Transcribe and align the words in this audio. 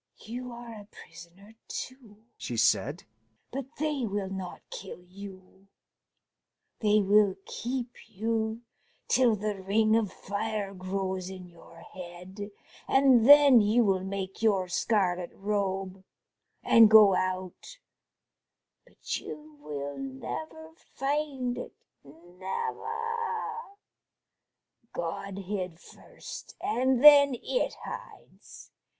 "You 0.25 0.51
are 0.51 0.73
a 0.73 0.87
prisoner, 0.89 1.53
too," 1.67 2.23
she 2.35 2.57
said; 2.57 3.03
"but 3.51 3.67
they 3.77 4.03
will 4.03 4.31
not 4.31 4.63
kill 4.71 5.03
you: 5.03 5.67
they 6.79 7.03
will 7.03 7.35
keep 7.45 7.91
you 8.09 8.63
till 9.07 9.35
the 9.35 9.61
ring 9.61 9.95
of 9.95 10.11
fire 10.11 10.73
grows 10.73 11.29
in 11.29 11.45
your 11.45 11.81
head, 11.81 12.49
and 12.87 13.29
then 13.29 13.61
you 13.61 13.83
will 13.85 14.03
make 14.03 14.41
your 14.41 14.67
scarlet 14.67 15.29
robe, 15.35 16.03
and 16.63 16.89
go 16.89 17.13
out, 17.13 17.77
but 18.87 19.19
you 19.19 19.59
will 19.61 19.99
never 19.99 20.71
find 20.95 21.59
It 21.59 21.75
never. 22.03 23.37
God 24.93 25.37
hid 25.37 25.79
first, 25.79 26.55
and 26.59 27.03
then 27.03 27.35
It 27.39 27.75
hides.... 27.83 28.71